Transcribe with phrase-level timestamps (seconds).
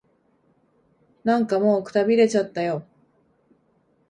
[1.23, 2.83] なんかもう、くたびれちゃったよ。